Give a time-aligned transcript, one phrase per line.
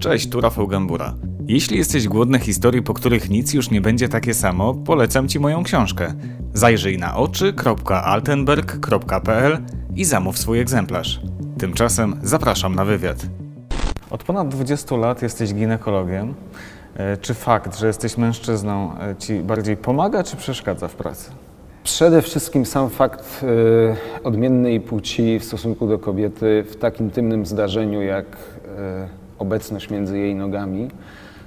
[0.00, 1.14] Cześć, tu Rafał Gambura.
[1.46, 5.62] Jeśli jesteś głodny historii, po których nic już nie będzie takie samo, polecam Ci moją
[5.62, 6.12] książkę.
[6.54, 9.58] Zajrzyj na oczy.altenberg.pl
[9.96, 11.20] i zamów swój egzemplarz.
[11.58, 13.26] Tymczasem zapraszam na wywiad.
[14.10, 16.34] Od ponad 20 lat jesteś ginekologiem.
[16.96, 21.30] E, Czy fakt, że jesteś mężczyzną e, Ci bardziej pomaga, czy przeszkadza w pracy?
[21.84, 23.46] Przede wszystkim sam fakt e,
[24.24, 28.26] odmiennej płci w stosunku do kobiety w tak intymnym zdarzeniu jak
[29.40, 30.90] obecność między jej nogami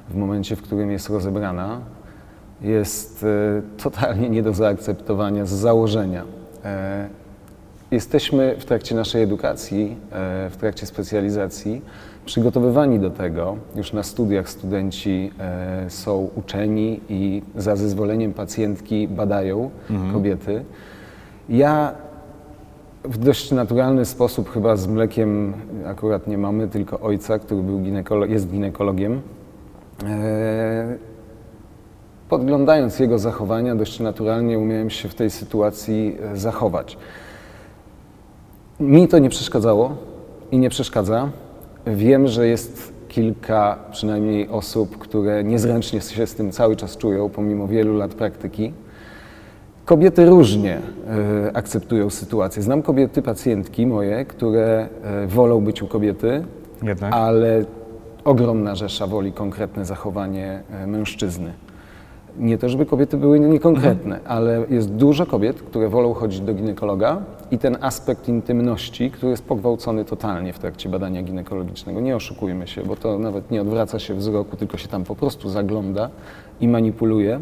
[0.09, 1.81] w momencie, w którym jest rozebrana,
[2.61, 6.23] jest e, totalnie nie do zaakceptowania z założenia.
[6.65, 7.07] E,
[7.91, 11.81] Jesteśmy w trakcie naszej edukacji, e, w trakcie specjalizacji
[12.25, 13.57] przygotowywani do tego.
[13.75, 15.31] Już na studiach studenci
[15.87, 19.69] są uczeni i za zezwoleniem pacjentki badają
[20.13, 20.65] kobiety.
[21.49, 21.91] Ja
[23.03, 25.53] w dość naturalny sposób, chyba z mlekiem
[25.85, 29.21] akurat nie mamy, tylko ojca, który był ginekolo- jest ginekologiem.
[30.07, 30.97] E,
[32.29, 36.97] podglądając jego zachowania, dość naturalnie umiałem się w tej sytuacji e, zachować.
[38.79, 39.95] Mi to nie przeszkadzało
[40.51, 41.29] i nie przeszkadza.
[41.87, 47.67] Wiem, że jest kilka przynajmniej osób, które niezręcznie się z tym cały czas czują, pomimo
[47.67, 48.73] wielu lat praktyki.
[49.85, 50.77] Kobiety różnie
[51.47, 52.63] e, akceptują sytuację.
[52.63, 56.43] Znam kobiety, pacjentki moje, które e, wolą być u kobiety,
[56.83, 57.13] Jednak?
[57.13, 57.65] ale
[58.23, 61.53] ogromna rzesza woli konkretne zachowanie e, mężczyzny.
[62.39, 67.21] Nie to, żeby kobiety były niekonkretne, ale jest dużo kobiet, które wolą chodzić do ginekologa
[67.51, 72.01] i ten aspekt intymności, który jest pogwałcony totalnie w trakcie badania ginekologicznego.
[72.01, 75.49] Nie oszukujmy się, bo to nawet nie odwraca się wzroku, tylko się tam po prostu
[75.49, 76.09] zagląda
[76.61, 77.39] i manipuluje,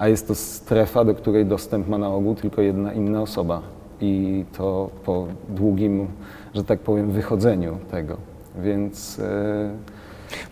[0.00, 3.62] a jest to strefa, do której dostęp ma na ogół tylko jedna inna osoba.
[4.00, 6.06] I to po długim,
[6.54, 8.16] że tak powiem, wychodzeniu tego.
[8.62, 9.70] Więc e,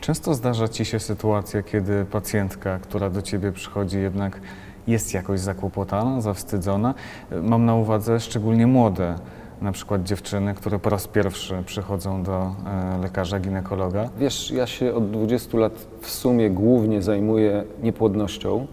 [0.01, 4.41] Często zdarza Ci się sytuacja, kiedy pacjentka, która do Ciebie przychodzi, jednak
[4.87, 6.95] jest jakoś zakłopotana, zawstydzona.
[7.43, 9.15] Mam na uwadze szczególnie młode,
[9.61, 14.11] na przykład dziewczyny, które po raz pierwszy przychodzą do e, lekarza ginekologa.
[14.19, 18.67] Wiesz, ja się od 20 lat w sumie głównie zajmuję niepłodnością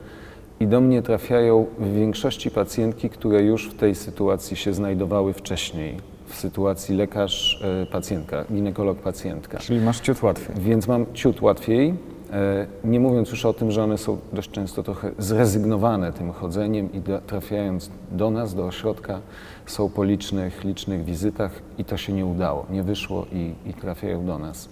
[0.59, 5.97] i do mnie trafiają w większości pacjentki, które już w tej sytuacji się znajdowały wcześniej.
[6.27, 9.57] W sytuacji lekarz-pacjentka, ginekolog-pacjentka.
[9.59, 10.55] Czyli masz ciut łatwiej.
[10.59, 11.93] Więc mam ciut łatwiej.
[12.33, 16.93] e, Nie mówiąc już o tym, że one są dość często trochę zrezygnowane tym chodzeniem
[16.93, 19.19] i trafiając do nas, do ośrodka,
[19.65, 24.25] są po licznych, licznych wizytach i to się nie udało, nie wyszło i, i trafiają
[24.25, 24.69] do nas.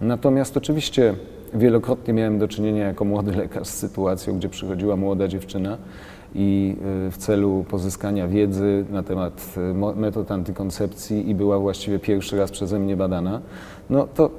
[0.00, 1.14] Natomiast oczywiście
[1.56, 5.78] wielokrotnie miałem do czynienia jako młody lekarz z sytuacją, gdzie przychodziła młoda dziewczyna
[6.34, 12.36] i y, w celu pozyskania wiedzy na temat y, metod antykoncepcji i była właściwie pierwszy
[12.36, 13.40] raz przeze mnie badana,
[13.90, 14.30] no to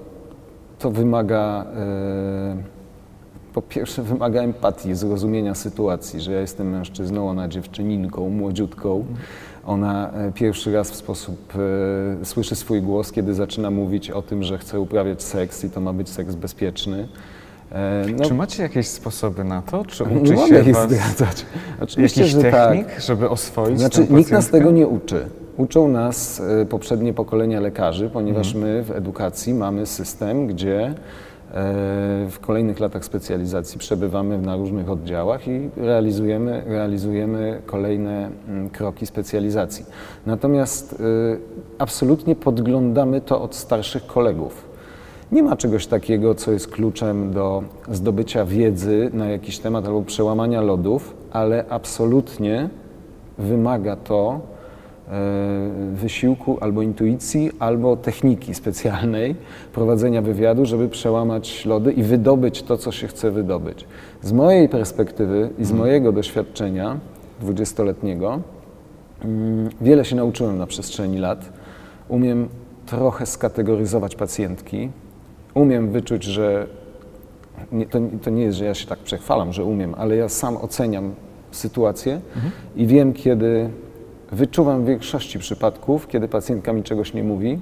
[0.80, 2.58] to wymaga, e,
[3.54, 9.06] po pierwsze wymaga empatii, zrozumienia sytuacji, że ja jestem mężczyzną, ona dziewczyninką, młodziutką.
[9.68, 11.54] Ona e, pierwszy raz w sposób,
[12.22, 15.82] e, słyszy swój głos, kiedy zaczyna mówić o tym, że chce uprawiać seks i to
[15.82, 17.08] ma być seks bezpieczny.
[17.72, 19.86] E, no, Czy macie jakieś sposoby na to?
[19.86, 21.46] Czy nie uczy mogę się was zdradzać.
[21.82, 22.52] Oczywiście, jakiś że tak.
[22.52, 25.26] technik, żeby oswoić Znaczy, nikt nas tego nie uczy.
[25.58, 30.94] Uczą nas poprzednie pokolenia lekarzy, ponieważ my w edukacji mamy system, gdzie
[32.30, 39.86] w kolejnych latach specjalizacji przebywamy na różnych oddziałach i realizujemy, realizujemy kolejne mm, kroki specjalizacji.
[40.26, 40.96] Natomiast e,
[41.78, 44.66] absolutnie podglądamy to od starszych kolegów.
[45.32, 50.62] Nie ma czegoś takiego, co jest kluczem do zdobycia wiedzy na jakiś temat albo przełamania
[50.62, 52.70] lodów, ale absolutnie
[53.38, 54.57] wymaga to e,
[55.94, 59.36] wysiłku albo intuicji, albo techniki specjalnej
[59.74, 63.86] prowadzenia wywiadu, żeby przełamać lody i wydobyć to, co się chce wydobyć.
[64.22, 67.00] Z mojej perspektywy i z mojego doświadczenia
[67.40, 68.40] dwudziestoletniego
[69.26, 71.50] mm, wiele się nauczyłem na przestrzeni lat.
[72.08, 72.48] Umiem
[72.86, 74.90] trochę skategoryzować pacjentki.
[75.54, 76.68] Umiem wyczuć, że
[77.72, 80.58] nie, to, to nie jest, że ja się tak przechwalam, że umiem, ale ja sam
[80.58, 81.12] oceniam
[81.52, 82.22] sytuację
[82.76, 83.70] i wiem, kiedy
[84.32, 87.60] wyczuwam w większości przypadków, kiedy pacjentka mi czegoś nie mówi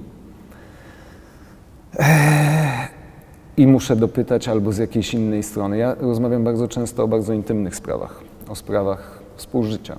[3.56, 5.78] i muszę dopytać albo z jakiejś innej strony.
[5.78, 9.98] Ja rozmawiam bardzo często o bardzo intymnych sprawach, o sprawach współżycia.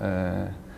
[0.00, 0.68] Eee,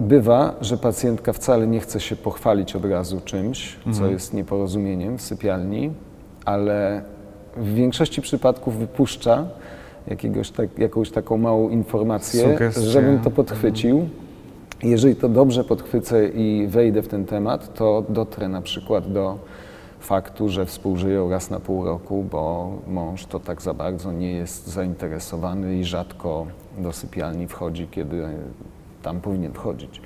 [0.00, 5.22] Bywa, że pacjentka wcale nie chce się pochwalić od razu czymś, co jest nieporozumieniem w
[5.22, 5.92] sypialni,
[6.44, 7.02] ale
[7.56, 9.46] w większości przypadków wypuszcza
[10.06, 12.82] jakiegoś tak, jakąś taką małą informację, Sugestię.
[12.82, 14.08] żebym to podchwycił.
[14.82, 19.38] Jeżeli to dobrze podchwycę i wejdę w ten temat, to dotrę na przykład do
[20.00, 24.66] faktu, że współżyją raz na pół roku, bo mąż to tak za bardzo nie jest
[24.66, 26.46] zainteresowany i rzadko
[26.78, 28.22] do sypialni wchodzi, kiedy
[29.02, 30.00] tam powinien wchodzić.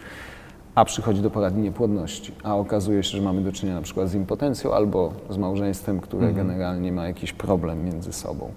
[0.74, 4.14] A przychodzi do poradni niepłodności, a okazuje się, że mamy do czynienia na przykład z
[4.14, 6.46] impotencją albo z małżeństwem, które Mhm.
[6.48, 8.50] generalnie ma jakiś problem między sobą.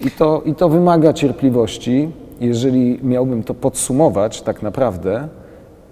[0.00, 2.10] I to, I to wymaga cierpliwości.
[2.40, 5.28] Jeżeli miałbym to podsumować tak naprawdę,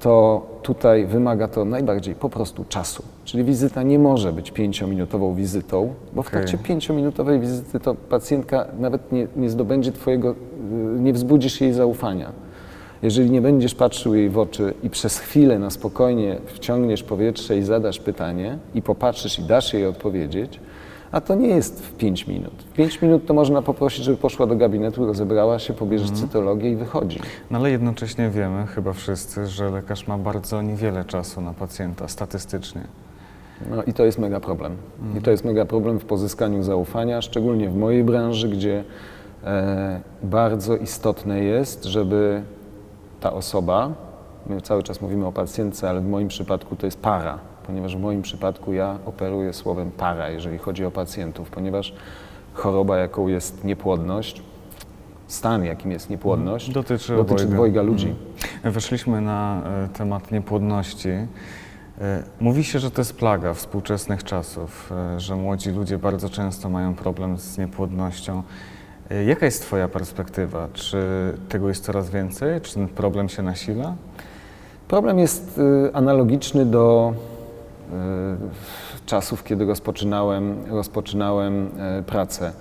[0.00, 3.02] to tutaj wymaga to najbardziej po prostu czasu.
[3.24, 9.12] Czyli wizyta nie może być pięciominutową wizytą, bo w trakcie pięciominutowej wizyty to pacjentka nawet
[9.12, 10.34] nie, nie zdobędzie twojego, y,
[11.00, 12.32] nie wzbudzisz jej zaufania.
[13.02, 17.62] Jeżeli nie będziesz patrzył jej w oczy i przez chwilę na spokojnie wciągniesz powietrze i
[17.62, 20.60] zadasz pytanie i popatrzysz i dasz jej odpowiedzieć,
[21.12, 22.52] a to nie jest w 5 minut.
[22.62, 26.76] W 5 minut to można poprosić, żeby poszła do gabinetu, rozebrała się, pobierzesz cytologię i
[26.76, 27.20] wychodzi.
[27.50, 32.80] No ale jednocześnie wiemy, chyba wszyscy, że lekarz ma bardzo niewiele czasu na pacjenta statystycznie.
[33.70, 34.76] No i to jest mega problem.
[35.18, 38.84] I to jest mega problem w pozyskaniu zaufania, szczególnie w mojej branży, gdzie
[39.44, 42.42] e, bardzo istotne jest, żeby
[43.20, 43.92] ta osoba,
[44.46, 48.00] my cały czas mówimy o pacjentce, ale w moim przypadku to jest para, ponieważ w
[48.00, 51.94] moim przypadku ja operuję słowem para, jeżeli chodzi o pacjentów, ponieważ
[52.54, 54.42] choroba, jaką jest niepłodność,
[55.26, 57.54] stan, jakim jest niepłodność, Dotyczy, dotyczy obojga.
[57.54, 58.14] dwojga ludzi.
[58.64, 61.08] Weszliśmy na e, temat niepłodności.
[61.08, 61.26] E,
[62.40, 66.94] Mówi się, że to jest plaga współczesnych czasów, e, że młodzi ludzie bardzo często mają
[66.94, 68.42] problem z niepłodnością.
[69.26, 70.68] Jaka jest Twoja perspektywa?
[70.72, 71.02] Czy
[71.48, 72.60] tego jest coraz więcej?
[72.60, 73.94] Czy ten problem się nasila?
[74.88, 77.14] Problem jest y, analogiczny do
[79.06, 81.66] czasów, kiedy rozpoczynałem, rozpoczynałem
[81.98, 82.52] y, pracę.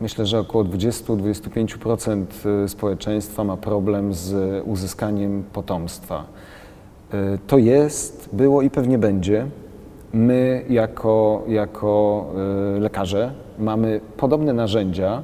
[0.00, 2.24] Myślę, że około 20-25%
[2.64, 6.24] y, społeczeństwa ma problem z uzyskaniem potomstwa.
[7.46, 9.46] To jest, było i pewnie będzie.
[10.12, 12.26] My, jako, jako
[12.78, 15.22] lekarze, mamy podobne narzędzia,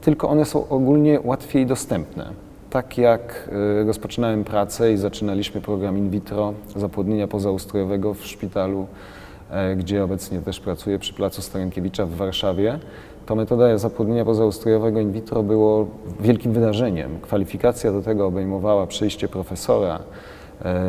[0.00, 2.32] tylko one są ogólnie łatwiej dostępne.
[2.70, 3.50] Tak jak
[3.82, 8.86] y, rozpoczynałem pracę i zaczynaliśmy program in vitro zapłodnienia pozaustrojowego w szpitalu,
[9.50, 12.78] e, gdzie obecnie też pracuję przy Placu Starenkiewicza w Warszawie,
[13.26, 15.86] to metoda zapłodnienia pozaustrojowego in vitro było
[16.20, 17.18] wielkim wydarzeniem.
[17.20, 19.98] Kwalifikacja do tego obejmowała przyjście profesora,
[20.64, 20.84] e,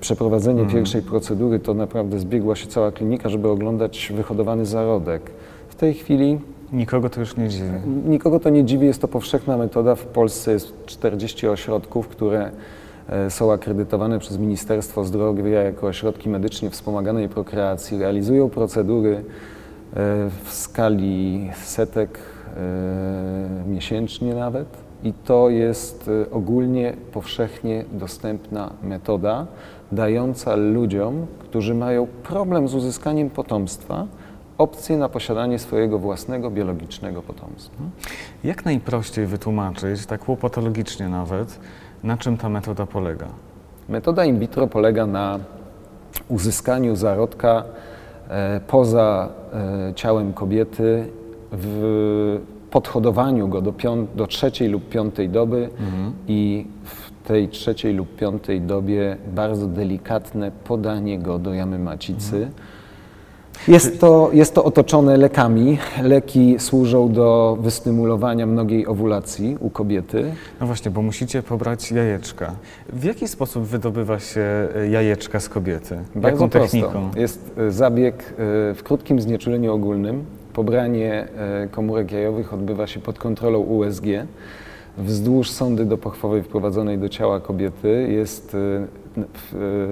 [0.00, 5.30] przeprowadzenie pierwszej procedury, to naprawdę zbiegła się cała klinika, żeby oglądać wyhodowany zarodek.
[5.68, 6.38] W tej chwili
[6.72, 7.70] Nikogo to już nie dziwi.
[8.06, 9.94] Nikogo to nie dziwi, jest to powszechna metoda.
[9.94, 12.50] W Polsce jest 40 ośrodków, które
[13.08, 17.98] e, są akredytowane przez Ministerstwo Zdrowia jako ośrodki medycznie wspomaganej prokreacji.
[17.98, 19.22] Realizują procedury e,
[20.44, 24.66] w skali setek e, miesięcznie nawet.
[25.04, 29.46] I to jest ogólnie powszechnie dostępna metoda,
[29.92, 34.06] dająca ludziom, którzy mają problem z uzyskaniem potomstwa,
[34.60, 37.82] opcję na posiadanie swojego własnego biologicznego potomstwa.
[38.44, 41.60] Jak najprościej wytłumaczyć, tak łopatologicznie nawet,
[42.02, 43.26] na czym ta metoda polega?
[43.88, 45.38] Metoda in vitro polega na
[46.28, 47.64] uzyskaniu zarodka
[48.28, 51.06] e, poza e, ciałem kobiety,
[51.52, 52.40] w
[52.70, 53.74] podhodowaniu go do,
[54.16, 55.68] do trzeciej lub piątej doby
[56.28, 62.50] i w tej trzeciej lub piątej dobie bardzo delikatne podanie go do jamy macicy.
[63.68, 65.78] Jest to, jest to otoczone lekami.
[66.02, 70.32] Leki służą do wystymulowania mnogiej owulacji u kobiety.
[70.60, 72.54] No właśnie, bo musicie pobrać jajeczka.
[72.92, 74.40] W jaki sposób wydobywa się
[74.76, 75.98] e, jajeczka z kobiety?
[76.22, 77.10] Jaką techniką?
[77.16, 78.34] Jest e, zabieg e,
[78.74, 80.24] w krótkim znieczuleniu ogólnym.
[80.52, 81.28] Pobranie
[81.70, 84.04] komórek jajowych odbywa się pod kontrolą USG.
[84.98, 88.56] Wzdłuż sondy dopochwowej wprowadzonej do ciała kobiety jest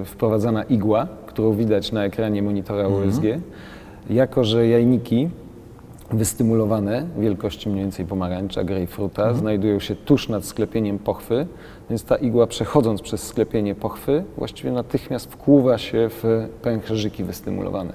[0.04, 3.22] wprowadzana igła, którą widać na ekranie monitora USG.
[4.10, 5.28] Jako, że jajniki
[6.10, 11.46] wystymulowane wielkości mniej więcej pomarańcza, grejpfruta, znajdują się tuż nad sklepieniem pochwy,
[11.90, 17.92] więc ta igła przechodząc przez sklepienie pochwy właściwie natychmiast wkłuwa się w pęcherzyki wystymulowane.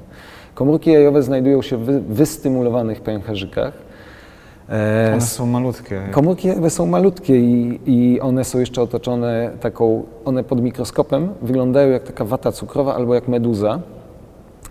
[0.56, 3.74] Komórki jajowe znajdują się w wy- wystymulowanych pęcherzykach.
[4.70, 6.02] E, One są malutkie.
[6.12, 12.04] Komórki są malutkie i, i one są jeszcze otoczone taką, one pod mikroskopem wyglądają jak
[12.04, 13.80] taka wata cukrowa albo jak meduza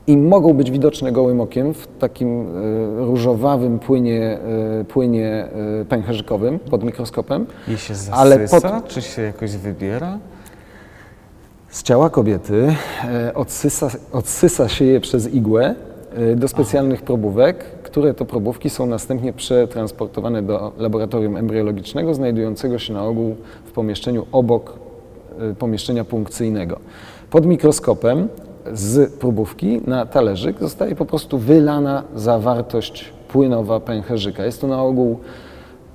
[0.07, 4.39] i mogą być widoczne gołym okiem w takim e, różowawym płynie,
[4.81, 5.49] e, płynie
[5.89, 7.47] pęcherzykowym pod mikroskopem.
[7.69, 10.19] I się zasysa, Ale pod- czy się jakoś wybiera?
[11.69, 12.75] Z ciała kobiety
[13.35, 15.75] odsysa, odsysa się je przez igłę
[16.37, 23.05] do specjalnych probówek, które to probówki są następnie przetransportowane do laboratorium embriologicznego, znajdującego się na
[23.05, 24.73] ogół w pomieszczeniu obok
[25.41, 26.79] e, pomieszczenia punkcyjnego.
[27.31, 28.29] Pod mikroskopem
[28.73, 34.45] z próbówki na talerzyk zostaje po prostu wylana zawartość płynowa pęcherzyka.
[34.45, 35.19] Jest to na ogół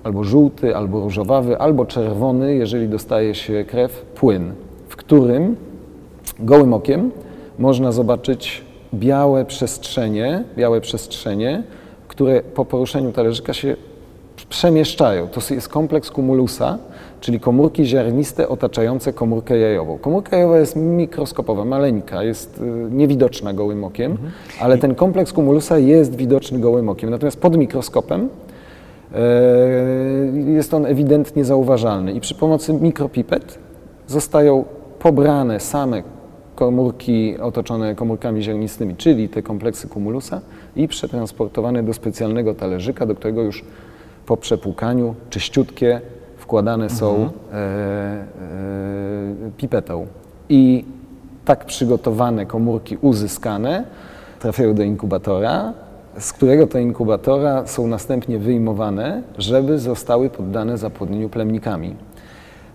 [0.04, 4.54] albo żółty, albo różowawy, albo czerwony, jeżeli dostaje się krew, płyn,
[4.88, 5.56] w którym
[6.40, 7.12] gołym okiem
[7.60, 8.64] można zobaczyć
[8.94, 11.64] białe przestrzenie, białe przestrzenie,
[12.18, 13.76] które po poruszeniu talerzyka się
[14.50, 15.28] przemieszczają.
[15.28, 16.78] To jest kompleks kumulusa,
[17.22, 19.98] czyli komórki ziarniste otaczające komórkę jajową.
[19.98, 24.32] Komórka jajowa jest mikroskopowa, maleńka, jest y, niewidoczna gołym okiem, mhm.
[24.60, 27.10] ale ten kompleks kumulusa jest widoczny gołym okiem.
[27.10, 28.30] Natomiast pod mikroskopem
[29.16, 29.20] e,
[30.52, 33.60] jest on ewidentnie zauważalny i przy pomocy mikropipet
[34.08, 34.66] zostają
[35.00, 36.04] pobrane same
[36.58, 40.42] komórki otoczone komórkami ziarnistymi, czyli te kompleksy kumulusa
[40.76, 43.64] i przetransportowane do specjalnego talerzyka, do którego już
[44.26, 46.02] po przepłukaniu czyściutkie
[46.38, 47.32] wkładane są mhm.
[47.54, 48.26] e, e,
[49.58, 50.08] pipetą.
[50.50, 50.86] I
[51.46, 53.84] tak przygotowane komórki uzyskane
[54.40, 55.74] trafiają do inkubatora,
[56.20, 61.96] z którego to inkubatora są następnie wyjmowane, żeby zostały poddane zapłodnieniu plemnikami.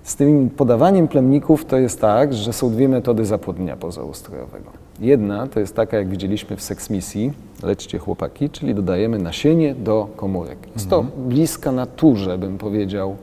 [0.03, 4.71] Z tym podawaniem plemników to jest tak, że są dwie metody zapłodnienia pozaustrojowego.
[5.01, 7.33] Jedna to jest taka, jak widzieliśmy w seksmisji,
[7.63, 10.59] leczcie chłopaki, czyli dodajemy nasienie do komórek.
[10.75, 11.29] Jest to mhm.
[11.29, 13.17] bliska naturze, bym powiedział,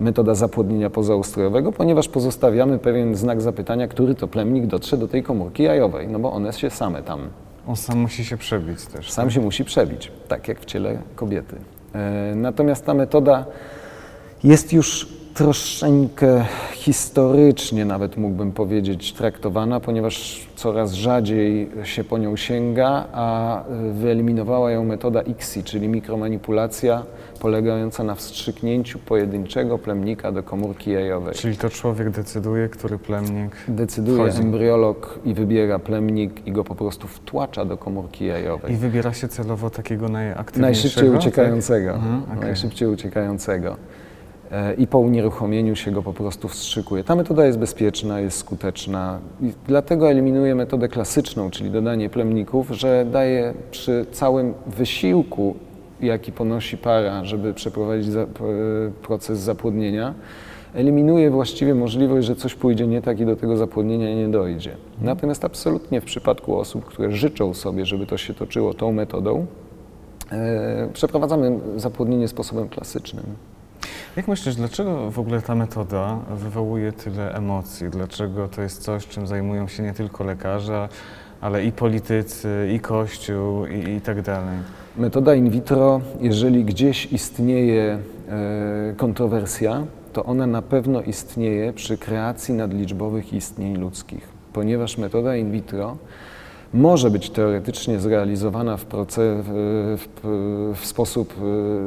[0.00, 5.62] metoda zapłodnienia pozaustrojowego, ponieważ pozostawiamy pewien znak zapytania, który to plemnik dotrze do tej komórki
[5.62, 7.20] jajowej, no bo one się same tam.
[7.68, 9.12] On sam musi się przebić też.
[9.12, 9.34] Sam tak?
[9.34, 11.56] się musi przebić, tak jak w ciele kobiety.
[11.94, 13.44] E, natomiast ta metoda
[14.44, 23.04] jest już troszeczkę historycznie nawet mógłbym powiedzieć traktowana, ponieważ coraz rzadziej się po nią sięga,
[23.12, 27.02] a wyeliminowała ją metoda ICSI, czyli mikromanipulacja
[27.40, 31.34] polegająca na wstrzyknięciu pojedynczego plemnika do komórki jajowej.
[31.34, 34.42] Czyli to człowiek decyduje, który plemnik Decyduje wchodzi.
[34.42, 38.72] embryolog i wybiera plemnik i go po prostu wtłacza do komórki jajowej.
[38.72, 40.66] I wybiera się celowo takiego najaktywniejszego?
[40.66, 41.92] Najszybciej uciekającego.
[41.92, 42.02] Tak?
[42.02, 42.40] Mhm, okay.
[42.40, 43.76] Najszybciej uciekającego
[44.78, 47.04] i po unieruchomieniu się go po prostu wstrzykuje.
[47.04, 53.06] Ta metoda jest bezpieczna, jest skuteczna i dlatego eliminuję metodę klasyczną, czyli dodanie plemników, że
[53.12, 55.54] daje przy całym wysiłku,
[56.00, 58.26] jaki ponosi para, żeby przeprowadzić za,
[59.02, 60.14] proces zapłodnienia,
[60.74, 64.76] eliminuje właściwie możliwość, że coś pójdzie nie tak i do tego zapłodnienia nie dojdzie.
[65.00, 69.46] Natomiast absolutnie w przypadku osób, które życzą sobie, żeby to się toczyło tą metodą,
[70.32, 73.24] e, przeprowadzamy zapłodnienie sposobem klasycznym.
[74.18, 77.88] Jak myślisz, dlaczego w ogóle ta metoda wywołuje tyle emocji?
[77.90, 80.88] Dlaczego to jest coś, czym zajmują się nie tylko lekarze,
[81.40, 84.56] ale i politycy, i Kościół, i, i tak dalej?
[84.96, 87.98] Metoda in vitro, jeżeli gdzieś istnieje
[88.28, 95.52] e, kontrowersja, to ona na pewno istnieje przy kreacji nadliczbowych istnień ludzkich, ponieważ metoda in
[95.52, 95.96] vitro
[96.74, 101.34] może być teoretycznie zrealizowana w, proces, w, w, sposób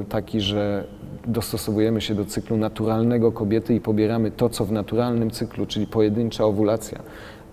[0.01, 0.83] e, taki, że
[1.27, 6.45] dostosowujemy się do cyklu naturalnego kobiety i pobieramy to, co w naturalnym cyklu, czyli pojedyncza
[6.45, 6.99] owulacja.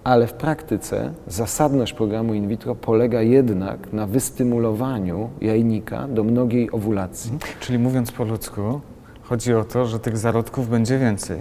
[0.04, 7.32] Ale w praktyce zasadność programu in vitro polega jednak na wystymulowaniu jajnika do mnogiej owulacji.
[7.32, 7.52] Mhm.
[7.60, 8.80] Czyli mówiąc po ludzku,
[9.22, 11.38] chodzi o to, że tych zarodków będzie więcej.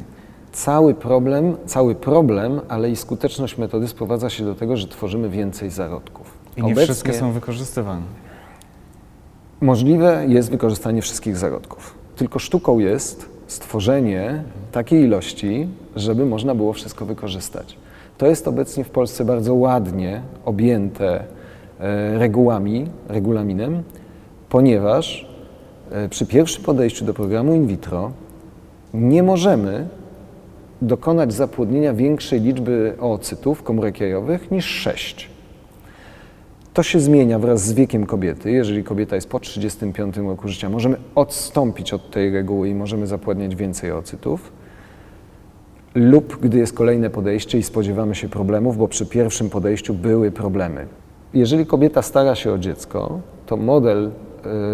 [0.52, 5.70] Cały problem, cały problem, ale i skuteczność metody sprowadza się do tego, że tworzymy więcej
[5.70, 6.38] zarodków.
[6.58, 8.02] I nie Obecnie wszystkie są wykorzystywane.
[9.62, 11.96] Możliwe jest wykorzystanie wszystkich zarodków.
[12.18, 17.78] Tylko sztuką jest stworzenie takiej ilości, żeby można było wszystko wykorzystać.
[18.18, 21.24] To jest obecnie w Polsce bardzo ładnie objęte
[21.80, 23.84] e, regułami, regulaminem,
[24.50, 25.28] ponieważ
[25.92, 28.12] e, przy pierwszym podejściu do programu in vitro
[28.94, 29.88] nie możemy
[30.82, 35.37] dokonać zapłodnienia większej liczby oocytów, komórek jajowych niż 6.
[36.78, 38.52] To się zmienia wraz z wiekiem kobiety.
[38.52, 43.56] Jeżeli kobieta jest po 35 roku życia, możemy odstąpić od tej reguły i możemy zapładniać
[43.56, 44.52] więcej ocytów.
[45.96, 50.88] Lub gdy jest kolejne podejście i spodziewamy się problemów, bo przy pierwszym podejściu były problemy.
[51.34, 54.12] Jeżeli kobieta stara się o dziecko, to model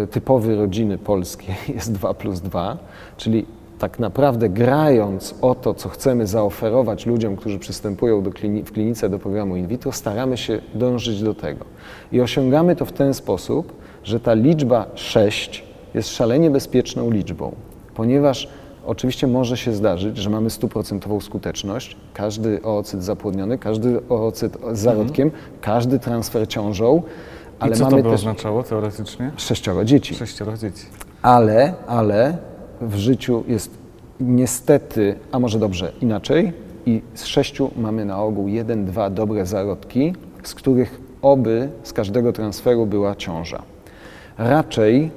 [0.04, 2.78] y, typowy rodziny polskiej jest 2 plus 2,
[3.16, 3.46] czyli
[3.78, 9.08] tak naprawdę grając o to, co chcemy zaoferować ludziom, którzy przystępują do klini w klinice
[9.08, 11.64] do programu in vitro, staramy się dążyć do tego.
[12.12, 13.72] I osiągamy to w ten sposób,
[14.04, 15.64] że ta liczba 6
[15.94, 17.54] jest szalenie bezpieczną liczbą,
[17.94, 18.48] ponieważ
[18.86, 25.28] oczywiście może się zdarzyć, że mamy stuprocentową skuteczność, każdy oocyt zapłodniony, każdy oocyt z zarodkiem,
[25.28, 25.44] mhm.
[25.60, 27.02] każdy transfer ciążą,
[27.58, 29.30] ale I co mamy to by oznaczało teoretycznie?
[29.36, 30.14] Sześcioro dzieci.
[30.14, 30.86] Sześcioro dzieci.
[31.22, 32.38] Ale, ale
[32.80, 33.70] w życiu jest
[34.20, 36.52] niestety, a może dobrze inaczej,
[36.86, 42.32] i z sześciu mamy na ogół jeden, dwa dobre zarodki, z których oby z każdego
[42.32, 43.62] transferu była ciąża.
[44.38, 45.10] Raczej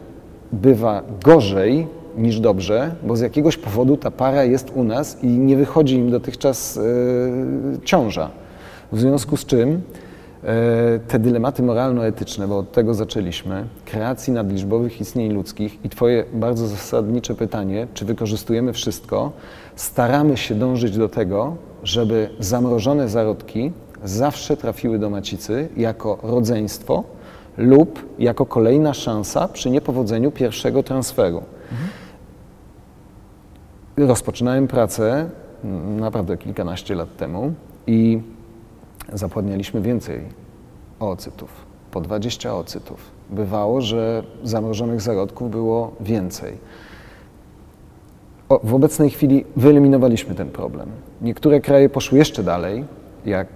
[0.52, 1.88] bywa gorzej
[2.18, 6.12] niż dobrze, bo z jakiegoś powodu ta para jest u nas i nie wychodzi im
[6.12, 8.30] dotychczas yy, ciąża.
[8.92, 9.82] W związku z czym
[11.08, 17.36] te dylematy moralno-etyczne, bo od tego zaczęliśmy, kreacji nadliczbowych istnień ludzkich i Twoje bardzo zasadnicze
[17.36, 19.32] pytanie, czy wykorzystujemy wszystko,
[19.76, 23.72] staramy się dążyć do tego, żeby zamrożone zarodki
[24.04, 27.04] zawsze trafiły do macicy jako rodzeństwo
[27.58, 31.44] lub jako kolejna szansa przy niepowodzeniu pierwszego transferu.
[31.72, 31.90] Mhm.
[34.10, 35.30] Rozpoczynałem pracę
[35.98, 37.54] naprawdę kilkanaście lat temu
[37.88, 38.22] i
[39.14, 40.22] zapładnialiśmy więcej
[41.00, 41.50] oocytów,
[41.92, 43.00] po 20 oocytów.
[43.30, 46.54] Bywało, że zamrożonych zarodków było więcej.
[48.50, 50.90] O, w obecnej chwili wyeliminowaliśmy ten problem.
[51.22, 52.86] Niektóre kraje poszły jeszcze dalej,
[53.26, 53.48] jak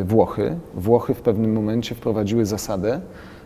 [0.00, 0.56] y, Włochy.
[0.74, 3.00] Włochy w pewnym momencie wprowadziły zasadę,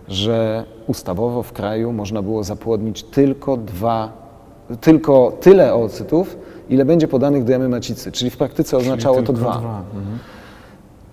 [0.09, 4.12] że ustawowo w kraju można było zapłodnić tylko dwa,
[4.80, 6.37] tylko tyle oocytów,
[6.68, 9.59] ile będzie podanych do jamy macicy, czyli w praktyce oznaczało to dwa.
[9.59, 9.83] dwa.
[9.94, 10.18] Mhm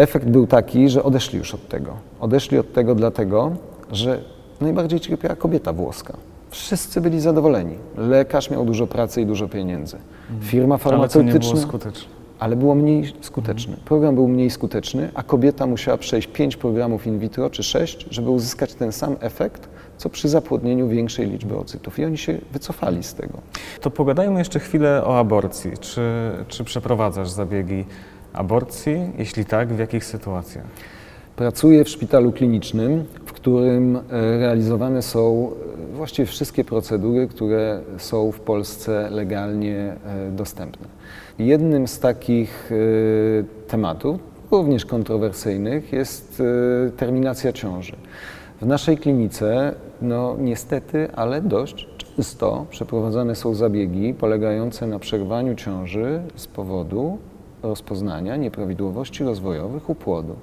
[0.01, 1.91] efekt był taki, że odeszli już od tego.
[2.19, 3.51] Odeszli od tego dlatego,
[3.91, 4.21] że
[4.61, 6.13] najbardziej cierpiała kobieta włoska.
[6.49, 7.75] Wszyscy byli zadowoleni.
[7.97, 9.97] Lekarz miał dużo pracy i dużo pieniędzy.
[9.97, 10.49] Mhm.
[10.49, 11.51] Firma farmaceutyczna.
[11.51, 11.79] Ale było.
[12.39, 13.77] Ale było mniej skuteczny.
[13.85, 18.29] Program był mniej skuteczny, a kobieta musiała przejść 5 programów in vitro czy 6, żeby
[18.29, 21.99] uzyskać ten sam efekt, co przy zapłodnieniu większej liczby ocytów.
[21.99, 23.37] I oni się wycofali z tego.
[23.81, 25.71] To pogadajmy jeszcze chwilę o aborcji.
[25.77, 26.01] Czy,
[26.47, 27.85] czy przeprowadzasz zabiegi
[28.33, 29.11] aborcji?
[29.17, 30.65] Jeśli tak, w jakich sytuacjach?
[31.35, 34.01] Pracuję w szpitalu klinicznym, w którym e,
[34.39, 35.51] realizowane są
[35.93, 40.87] e, właściwie wszystkie procedury, które są w Polsce legalnie e, dostępne.
[41.39, 42.71] Jednym z takich
[43.67, 44.19] tematów,
[44.51, 46.43] również kontrowersyjnych, jest
[46.97, 47.95] terminacja ciąży.
[48.61, 56.21] W naszej klinice, no niestety, ale dość często przeprowadzane są zabiegi polegające na przerwaniu ciąży
[56.35, 57.17] z powodu
[57.63, 60.35] rozpoznania nieprawidłowości rozwojowych u płodu.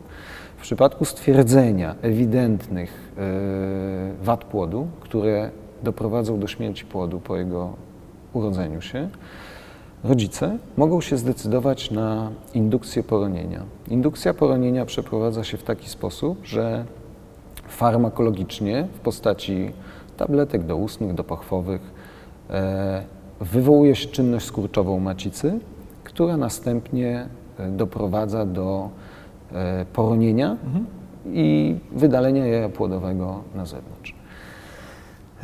[0.56, 5.50] W przypadku stwierdzenia ewidentnych e, wad płodu, które
[5.82, 7.72] doprowadzą do śmierci płodu po jego
[8.32, 9.08] urodzeniu się,
[10.04, 13.62] rodzice mogą się zdecydować na indukcję poronienia.
[13.88, 16.84] Indukcja poronienia przeprowadza się w taki sposób, że
[17.68, 19.72] farmakologicznie w postaci
[20.16, 21.80] tabletek doustnych, dopochwowych
[22.50, 23.02] e,
[23.40, 25.58] wywołuje się czynność skurczową macicy,
[26.18, 27.28] która następnie
[27.58, 28.90] e, doprowadza do
[29.52, 30.86] e, poronienia mhm.
[31.26, 34.14] i wydalenia jaja płodowego na zewnątrz.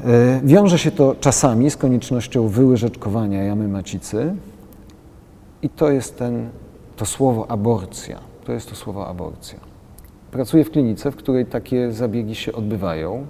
[0.04, 4.34] E, wiąże się to czasami z koniecznością wyłyżeczkowania jamy macicy
[5.62, 6.48] i to jest ten,
[6.96, 8.18] to słowo aborcja.
[8.44, 9.58] To jest to słowo aborcja.
[10.30, 13.26] Pracuję w klinice, w której takie zabiegi się odbywają.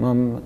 [0.00, 0.38] Mam y,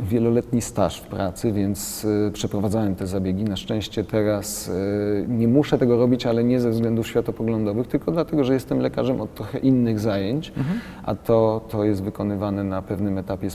[0.10, 3.44] wieloletni staż w pracy, więc y, przeprowadzałem te zabiegi.
[3.44, 8.44] Na szczęście teraz y, nie muszę tego robić, ale nie ze względów światopoglądowych, tylko dlatego,
[8.44, 10.80] że jestem lekarzem od trochę innych zajęć, mhm.
[11.02, 13.48] a to, to jest wykonywane na pewnym etapie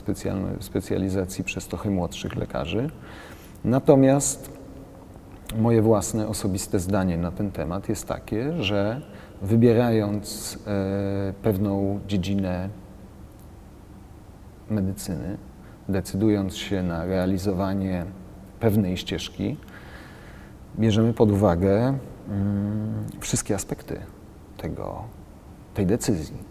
[0.60, 2.90] specjalizacji przez trochę młodszych lekarzy.
[3.64, 4.60] Natomiast
[5.58, 9.00] moje własne, osobiste zdanie na ten temat jest takie, że
[9.42, 10.58] wybierając
[11.42, 12.68] pewną dziedzinę
[14.70, 15.36] medycyny,
[15.88, 18.04] decydując się na realizowanie
[18.60, 19.56] pewnej ścieżki,
[20.78, 24.00] bierzemy pod uwagę mm, wszystkie aspekty
[24.56, 25.04] tego,
[25.74, 26.50] tej decyzji.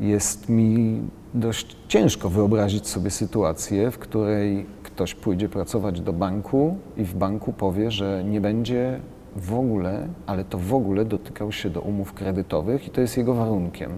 [0.00, 1.02] Jest mi
[1.34, 7.52] dość ciężko wyobrazić sobie sytuację, w której ktoś pójdzie pracować do banku i w banku
[7.52, 9.00] powie, że nie będzie
[9.36, 13.34] w ogóle, ale to w ogóle dotykał się do umów kredytowych i to jest jego
[13.34, 13.90] warunkiem.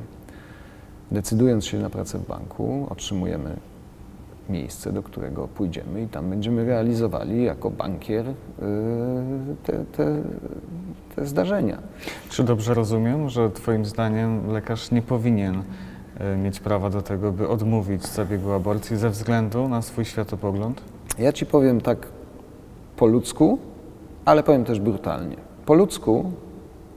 [1.13, 3.57] Decydując się na pracę w banku, otrzymujemy
[4.49, 8.35] miejsce, do którego pójdziemy i tam będziemy realizowali jako bankier y,
[9.65, 10.23] te, te,
[11.17, 11.79] te zdarzenia.
[12.29, 15.63] Czy dobrze rozumiem, że Twoim zdaniem lekarz nie powinien
[16.35, 20.83] y, mieć prawa do tego, by odmówić zabiegu aborcji ze względu na swój światopogląd?
[21.19, 22.09] Ja Ci powiem tak
[22.97, 23.59] po ludzku,
[24.25, 25.37] ale powiem też brutalnie.
[25.67, 26.33] Po ludzku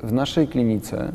[0.04, 1.12] w naszej klinice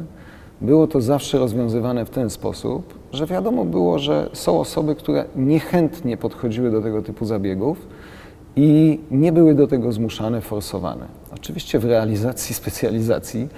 [0.61, 6.17] było to zawsze rozwiązywane w ten sposób, że wiadomo było, że są osoby, które niechętnie
[6.17, 7.87] podchodziły do tego typu zabiegów
[8.57, 11.07] i nie były do tego zmuszane, forsowane.
[11.35, 13.49] Oczywiście w realizacji specjalizacji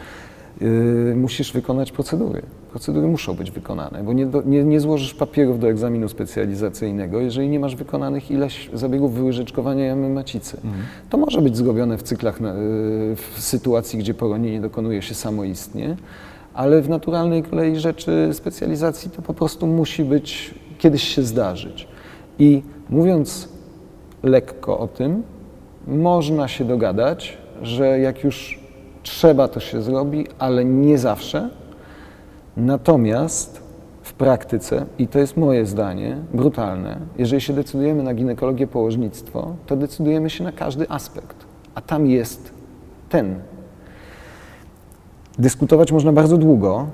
[0.61, 2.43] yy, musisz wykonać procedury.
[2.71, 7.49] Procedury muszą być wykonane, bo nie, do, nie, nie, złożysz papierów do egzaminu specjalizacyjnego, jeżeli
[7.49, 10.57] nie masz wykonanych ileś zabiegów wyłyżeczkowania jamy macicy.
[10.65, 10.85] Mhm.
[11.11, 12.47] To może być zrobione w cyklach, yy,
[13.17, 15.97] w sytuacji, gdzie poronienie dokonuje się samoistnie,
[16.57, 21.89] ale w naturalnej kolei rzeczy specjalizacji to po prostu musi być, kiedyś się zdarzyć.
[22.39, 23.49] I mówiąc
[24.23, 25.23] lekko o tym,
[25.87, 28.61] można się dogadać, że jak już
[29.03, 31.51] trzeba, to się zrobi, ale nie zawsze.
[32.57, 33.63] Natomiast
[34.03, 39.77] w praktyce, i to jest moje zdanie, brutalne, jeżeli się decydujemy na ginekologię, położnictwo, to
[39.77, 41.37] decydujemy się na każdy aspekt,
[41.75, 42.51] a tam jest
[43.09, 43.41] ten.
[45.39, 46.87] Dyskutować można bardzo długo,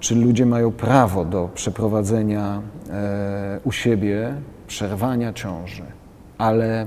[0.00, 4.34] czy ludzie mają prawo do przeprowadzenia e, u siebie
[4.66, 5.82] przerwania ciąży,
[6.38, 6.86] ale,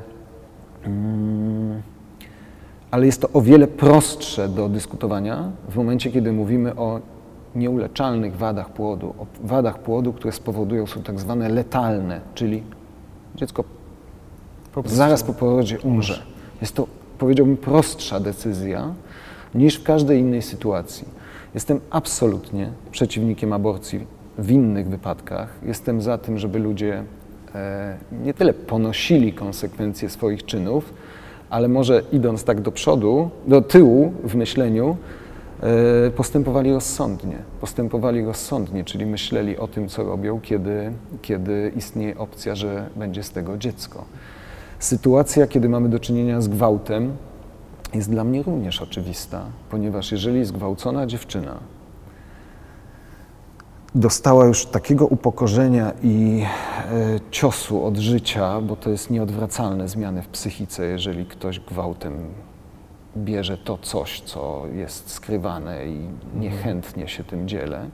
[0.86, 1.82] mm,
[2.92, 7.00] ale jest to o wiele prostsze do dyskutowania w momencie, kiedy mówimy o
[7.56, 12.64] nieuleczalnych wadach płodu, o wadach płodu, które spowodują, są tak zwane letalne, czyli
[13.36, 13.64] dziecko
[14.74, 16.24] Po zaraz po porodzie umrze.
[16.62, 16.88] Jest to,
[17.18, 18.94] powiedziałbym, prostsza decyzja
[19.56, 21.08] niż w każdej innej sytuacji.
[21.54, 25.50] Jestem absolutnie przeciwnikiem aborcji w innych wypadkach.
[25.66, 27.04] Jestem za tym, żeby ludzie
[27.56, 30.94] e, nie tyle ponosili konsekwencje swoich czynów,
[31.50, 34.98] ale może idąc tak do przodu, do tyłu w myśleniu,
[36.08, 37.38] e, postępowali rozsądnie.
[37.62, 40.92] Postępowali rozsądnie, czyli myśleli o tym, co robią, kiedy,
[41.22, 44.06] kiedy istnieje opcja, że będzie z tego dziecko.
[44.80, 47.12] Sytuacja, kiedy mamy do czynienia z gwałtem,
[47.96, 51.60] jest dla mnie również oczywista, ponieważ jeżeli zgwałcona dziewczyna
[53.96, 56.44] dostała już takiego upokorzenia i
[56.92, 62.14] e, ciosu od życia, bo to jest nieodwracalne zmiany w psychice, jeżeli ktoś gwałtem
[63.18, 67.90] bierze to coś, co jest skrywane i niechętnie się tym dzielę,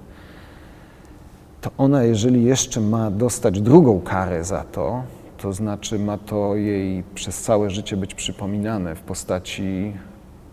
[1.61, 5.03] to ona, jeżeli jeszcze ma dostać drugą karę za to,
[5.41, 9.93] to znaczy ma to jej przez całe życie być przypominane w postaci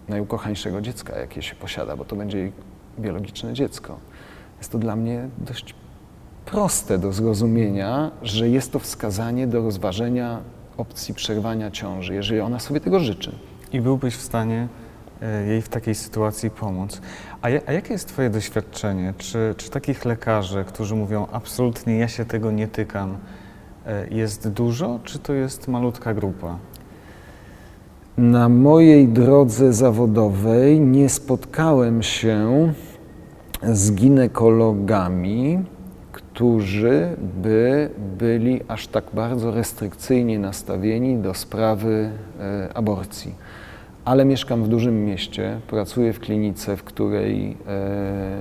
[0.09, 2.53] najukochańszego dziecka, jakie się posiada, bo to będzie jej
[2.98, 3.98] biologiczne dziecko.
[4.59, 5.74] Jest to dla mnie dość
[6.44, 10.40] proste do zrozumienia, że jest to wskazanie do rozważenia
[10.77, 13.33] opcji przerwania ciąży, jeżeli ona sobie tego życzy.
[13.72, 14.68] I byłbyś w stanie
[15.22, 17.01] e, jej w takiej sytuacji pomóc.
[17.42, 19.14] A, ja, a jakie jest Twoje doświadczenie?
[19.18, 23.18] Czy, czy takich lekarzy, którzy mówią absolutnie ja się tego nie tykam,
[24.11, 26.59] jest dużo, czy to jest malutka grupa?
[28.18, 32.72] Na mojej drodze zawodowej nie spotkałem się
[33.62, 35.59] z ginekologami,
[36.12, 43.35] którzy by byli aż tak bardzo restrykcyjnie nastawieni do sprawy e, aborcji.
[44.05, 48.37] Ale mieszkam w dużym mieście, pracuję w klinice, w której e,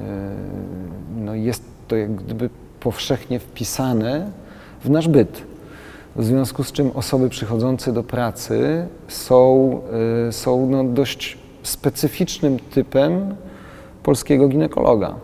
[1.18, 4.32] no jest to jak gdyby powszechnie wpisane
[4.84, 5.44] w nasz byt.
[6.16, 9.72] W związku z czym osoby przychodzące do pracy są,
[10.30, 13.36] y, są no dość specyficznym typem
[14.04, 15.16] polskiego ginekologa.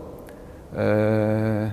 [0.76, 1.70] E,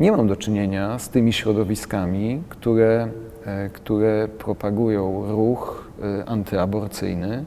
[0.00, 3.08] Nie mam do czynienia z tymi środowiskami, które,
[3.46, 7.44] e, które propagują ruch e, antyaborcyjny.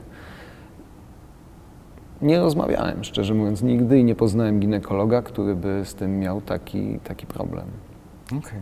[2.22, 7.00] Nie rozmawiałem, szczerze mówiąc, nigdy i nie poznałem ginekologa, który by z tym miał taki,
[7.04, 7.66] taki problem.
[8.28, 8.60] Okej.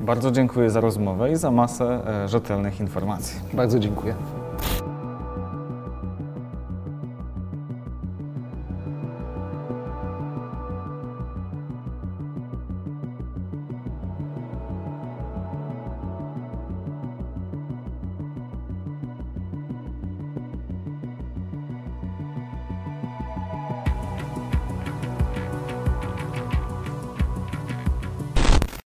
[0.00, 3.40] Bardzo dziękuję za rozmowę i za masę e, rzetelnych informacji.
[3.52, 4.14] Bardzo dziękuję.